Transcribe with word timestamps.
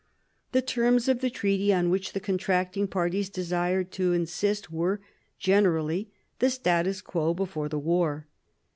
The 0.51 0.63
terms 0.63 1.07
of 1.07 1.19
the 1.19 1.29
treaty 1.29 1.71
on 1.71 1.91
which 1.91 2.13
the 2.13 2.19
contracting 2.19 2.87
parties 2.87 3.29
desired 3.29 3.91
to 3.91 4.13
insist 4.13 4.71
were, 4.71 4.99
generally, 5.37 6.09
the 6.39 6.49
status 6.49 7.01
quo 7.03 7.35
before 7.35 7.69
the 7.69 7.77
war. 7.77 8.25